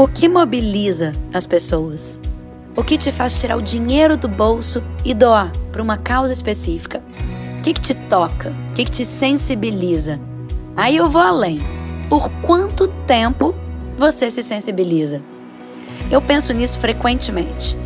[0.00, 2.18] O que mobiliza as pessoas?
[2.74, 7.02] O que te faz tirar o dinheiro do bolso e doar para uma causa específica?
[7.58, 8.48] O que, que te toca?
[8.70, 10.18] O que, que te sensibiliza?
[10.74, 11.60] Aí eu vou além.
[12.08, 13.54] Por quanto tempo
[13.98, 15.20] você se sensibiliza?
[16.10, 17.76] Eu penso nisso frequentemente.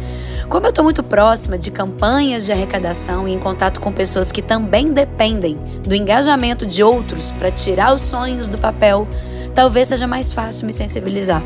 [0.49, 4.41] Como eu estou muito próxima de campanhas de arrecadação e em contato com pessoas que
[4.41, 9.09] também dependem do engajamento de outros para tirar os sonhos do papel,
[9.53, 11.43] talvez seja mais fácil me sensibilizar.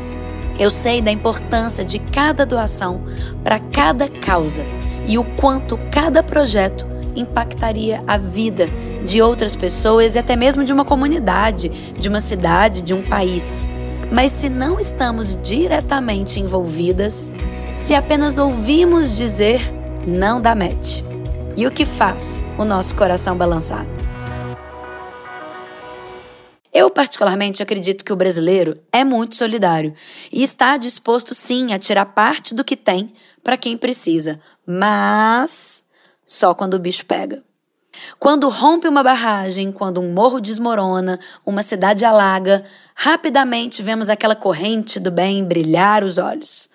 [0.59, 3.01] Eu sei da importância de cada doação
[3.43, 4.65] para cada causa
[5.07, 6.85] e o quanto cada projeto
[7.15, 8.67] impactaria a vida
[9.03, 13.67] de outras pessoas e até mesmo de uma comunidade, de uma cidade, de um país.
[14.11, 17.31] Mas se não estamos diretamente envolvidas,
[17.77, 19.61] se apenas ouvimos dizer,
[20.05, 21.01] não dá match.
[21.55, 23.85] E o que faz o nosso coração balançar?
[26.79, 29.93] Eu, particularmente, acredito que o brasileiro é muito solidário
[30.31, 33.11] e está disposto, sim, a tirar parte do que tem
[33.43, 35.83] para quem precisa, mas
[36.25, 37.43] só quando o bicho pega.
[38.17, 42.63] Quando rompe uma barragem, quando um morro desmorona, uma cidade alaga,
[42.95, 46.69] rapidamente vemos aquela corrente do bem brilhar os olhos.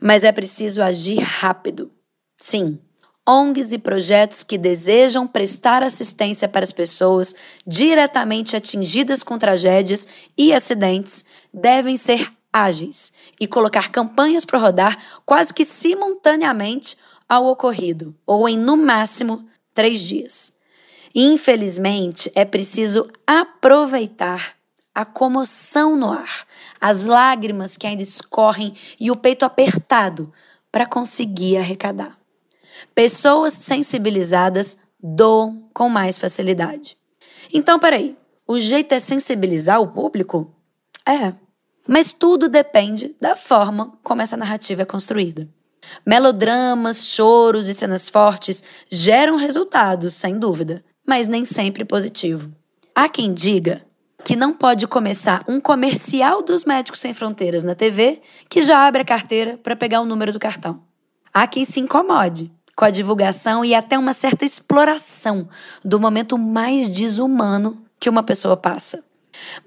[0.00, 1.92] Mas é preciso agir rápido.
[2.40, 2.78] Sim,
[3.26, 7.34] ONGs e projetos que desejam prestar assistência para as pessoas
[7.66, 15.54] diretamente atingidas com tragédias e acidentes devem ser ágeis e colocar campanhas para rodar quase
[15.54, 20.52] que simultaneamente ao ocorrido, ou em no máximo três dias.
[21.14, 24.54] Infelizmente, é preciso aproveitar
[24.94, 26.46] a comoção no ar,
[26.80, 30.32] as lágrimas que ainda escorrem e o peito apertado
[30.70, 32.23] para conseguir arrecadar.
[32.94, 36.96] Pessoas sensibilizadas doam com mais facilidade.
[37.52, 38.16] Então, peraí,
[38.46, 40.54] o jeito é sensibilizar o público?
[41.06, 41.34] É.
[41.86, 45.48] Mas tudo depende da forma como essa narrativa é construída.
[46.06, 52.50] Melodramas, choros e cenas fortes geram resultados, sem dúvida, mas nem sempre positivo.
[52.94, 53.82] Há quem diga
[54.24, 59.02] que não pode começar um comercial dos Médicos Sem Fronteiras na TV que já abre
[59.02, 60.82] a carteira para pegar o número do cartão.
[61.32, 65.48] Há quem se incomode com a divulgação e até uma certa exploração
[65.84, 69.02] do momento mais desumano que uma pessoa passa.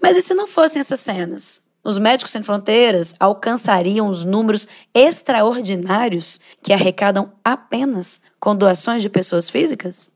[0.01, 1.61] Mas e se não fossem essas cenas?
[1.83, 9.49] Os Médicos Sem Fronteiras alcançariam os números extraordinários que arrecadam apenas com doações de pessoas
[9.49, 10.11] físicas?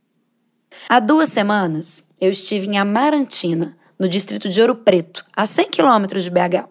[0.89, 6.23] Há duas semanas, eu estive em Amarantina, no distrito de Ouro Preto, a 100 quilômetros
[6.23, 6.67] de BH.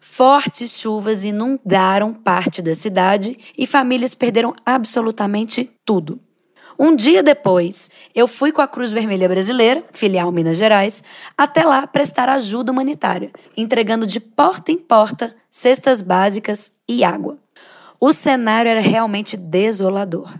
[0.00, 6.18] Fortes chuvas inundaram parte da cidade e famílias perderam absolutamente tudo.
[6.78, 11.04] Um dia depois, eu fui com a Cruz Vermelha Brasileira, filial Minas Gerais,
[11.36, 17.36] até lá prestar ajuda humanitária, entregando de porta em porta cestas básicas e água.
[18.00, 20.32] O cenário era realmente desolador.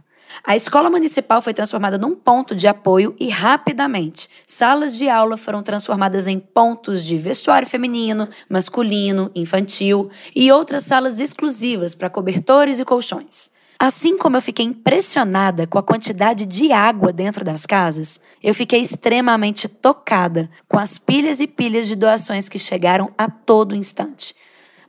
[0.45, 5.63] A escola municipal foi transformada num ponto de apoio e rapidamente salas de aula foram
[5.63, 12.85] transformadas em pontos de vestuário feminino, masculino, infantil e outras salas exclusivas para cobertores e
[12.85, 13.51] colchões.
[13.79, 18.83] Assim como eu fiquei impressionada com a quantidade de água dentro das casas, eu fiquei
[18.83, 24.35] extremamente tocada com as pilhas e pilhas de doações que chegaram a todo instante.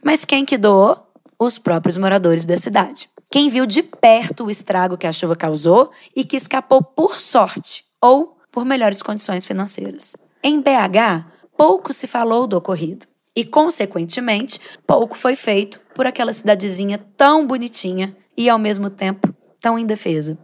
[0.03, 1.08] Mas quem que doou?
[1.40, 5.90] Os próprios moradores da cidade quem viu de perto o estrago que a chuva causou
[6.14, 10.18] e que escapou por sorte ou por melhores condições financeiras.
[10.44, 11.25] Em BH,
[11.56, 18.18] pouco se falou do ocorrido e, consequentemente, pouco foi feito por aquela cidadezinha tão bonitinha
[18.36, 20.38] e, ao mesmo tempo, tão indefesa.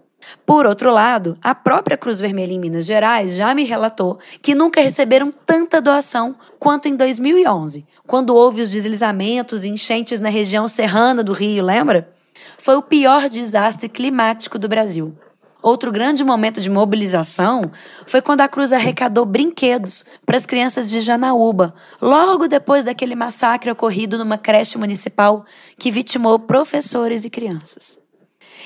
[0.46, 4.82] Por outro lado, a própria Cruz Vermelha em Minas Gerais já me relatou que nunca
[4.82, 11.22] receberam tanta doação quanto em 2011, quando houve os deslizamentos e enchentes na região serrana
[11.22, 12.17] do Rio, lembra?
[12.58, 15.18] Foi o pior desastre climático do Brasil.
[15.62, 17.72] Outro grande momento de mobilização
[18.06, 23.72] foi quando a Cruz arrecadou brinquedos para as crianças de Janaúba, logo depois daquele massacre
[23.72, 25.46] ocorrido numa creche municipal
[25.78, 28.00] que vitimou professores e crianças.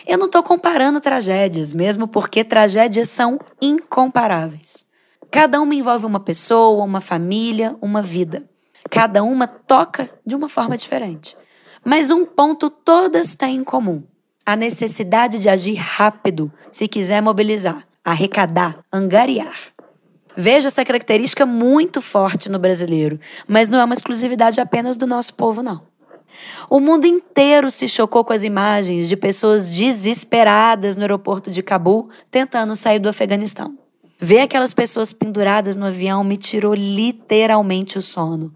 [0.05, 4.85] Eu não estou comparando tragédias, mesmo porque tragédias são incomparáveis.
[5.29, 8.43] Cada uma envolve uma pessoa, uma família, uma vida.
[8.89, 11.37] Cada uma toca de uma forma diferente.
[11.83, 14.03] Mas um ponto todas têm em comum:
[14.45, 19.57] a necessidade de agir rápido se quiser mobilizar, arrecadar, angariar.
[20.35, 25.33] Veja essa característica muito forte no brasileiro, mas não é uma exclusividade apenas do nosso
[25.33, 25.81] povo, não.
[26.69, 32.09] O mundo inteiro se chocou com as imagens de pessoas desesperadas no aeroporto de Cabul
[32.29, 33.77] tentando sair do Afeganistão.
[34.19, 38.53] Ver aquelas pessoas penduradas no avião me tirou literalmente o sono.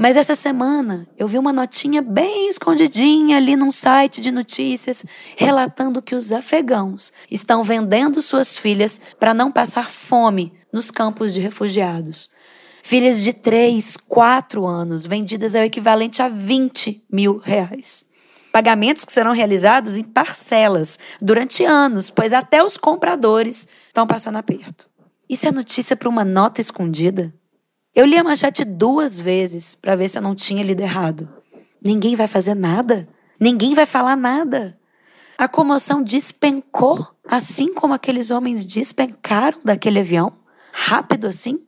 [0.00, 5.04] Mas essa semana eu vi uma notinha bem escondidinha ali num site de notícias
[5.36, 11.40] relatando que os afegãos estão vendendo suas filhas para não passar fome nos campos de
[11.40, 12.30] refugiados.
[12.80, 18.06] Filhas de 3, 4 anos, vendidas ao equivalente a 20 mil reais.
[18.52, 24.88] Pagamentos que serão realizados em parcelas durante anos, pois até os compradores estão passando aperto.
[25.28, 27.34] Isso é notícia para uma nota escondida?
[27.94, 31.28] Eu li a manchete duas vezes para ver se eu não tinha lido errado.
[31.82, 33.08] Ninguém vai fazer nada?
[33.40, 34.78] Ninguém vai falar nada?
[35.36, 40.32] A comoção despencou, assim como aqueles homens despencaram daquele avião?
[40.72, 41.60] Rápido assim?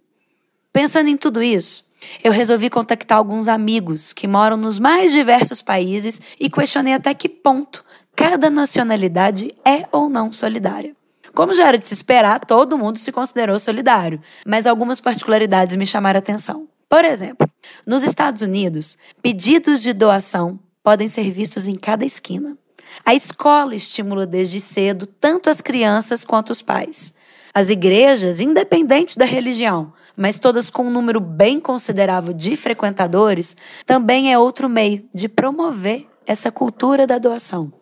[0.72, 1.84] Pensando em tudo isso,
[2.22, 7.28] eu resolvi contactar alguns amigos que moram nos mais diversos países e questionei até que
[7.28, 7.84] ponto
[8.14, 10.94] cada nacionalidade é ou não solidária.
[11.34, 15.86] Como já era de se esperar, todo mundo se considerou solidário, mas algumas particularidades me
[15.86, 16.68] chamaram a atenção.
[16.88, 17.48] Por exemplo,
[17.86, 22.56] nos Estados Unidos, pedidos de doação podem ser vistos em cada esquina.
[23.04, 27.14] A escola estimula desde cedo tanto as crianças quanto os pais.
[27.54, 33.56] As igrejas, independente da religião, mas todas com um número bem considerável de frequentadores,
[33.86, 37.72] também é outro meio de promover essa cultura da doação.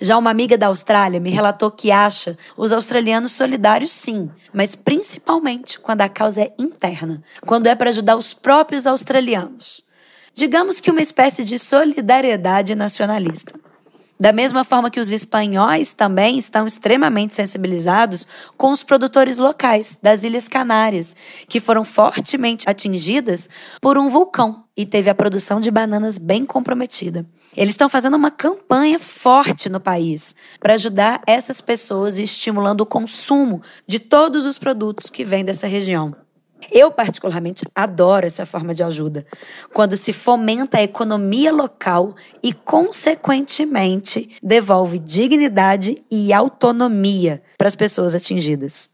[0.00, 5.78] Já uma amiga da Austrália me relatou que acha os australianos solidários sim, mas principalmente
[5.78, 9.84] quando a causa é interna, quando é para ajudar os próprios australianos.
[10.32, 13.52] Digamos que uma espécie de solidariedade nacionalista.
[14.20, 20.22] Da mesma forma que os espanhóis também estão extremamente sensibilizados com os produtores locais das
[20.22, 21.16] Ilhas Canárias,
[21.48, 23.48] que foram fortemente atingidas
[23.80, 27.24] por um vulcão e teve a produção de bananas bem comprometida.
[27.56, 32.86] Eles estão fazendo uma campanha forte no país para ajudar essas pessoas e estimulando o
[32.86, 36.14] consumo de todos os produtos que vêm dessa região.
[36.70, 39.26] Eu, particularmente, adoro essa forma de ajuda,
[39.72, 48.14] quando se fomenta a economia local e, consequentemente, devolve dignidade e autonomia para as pessoas
[48.14, 48.88] atingidas.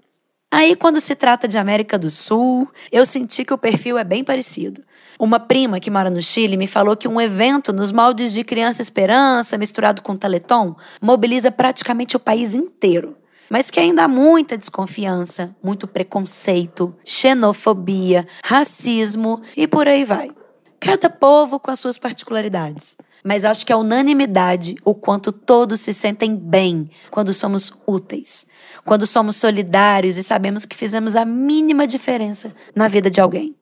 [0.50, 4.22] Aí, quando se trata de América do Sul, eu senti que o perfil é bem
[4.22, 4.82] parecido.
[5.18, 8.82] Uma prima que mora no Chile me falou que um evento nos moldes de Criança
[8.82, 13.16] Esperança, misturado com Teleton, mobiliza praticamente o país inteiro
[13.48, 20.31] mas que ainda há muita desconfiança, muito preconceito, xenofobia, racismo e por aí vai.
[20.78, 22.96] Cada povo com as suas particularidades.
[23.25, 28.46] Mas acho que é unanimidade o quanto todos se sentem bem quando somos úteis,
[28.84, 33.56] quando somos solidários e sabemos que fizemos a mínima diferença na vida de alguém.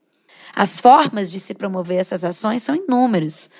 [0.55, 3.51] As formas de se promover essas ações são inúmeras.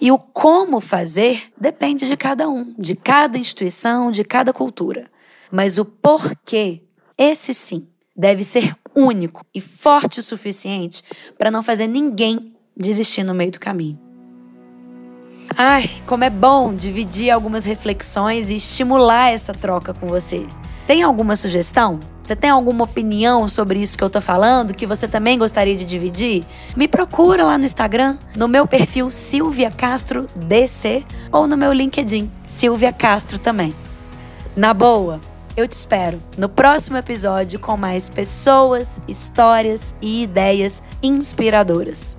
[0.00, 5.11] E o como fazer depende de cada um, de cada instituição, de cada cultura.
[5.52, 6.80] Mas o porquê,
[7.18, 11.04] esse sim, deve ser único e forte o suficiente
[11.36, 13.98] para não fazer ninguém desistir no meio do caminho.
[15.54, 20.46] Ai, como é bom dividir algumas reflexões e estimular essa troca com você.
[20.86, 22.00] Tem alguma sugestão?
[22.24, 25.84] Você tem alguma opinião sobre isso que eu tô falando que você também gostaria de
[25.84, 26.46] dividir?
[26.74, 32.30] Me procura lá no Instagram, no meu perfil Silvia Castro DC ou no meu LinkedIn,
[32.48, 33.74] Silvia Castro também.
[34.56, 35.20] Na boa,
[35.56, 42.16] eu te espero no próximo episódio com mais pessoas, histórias e ideias inspiradoras.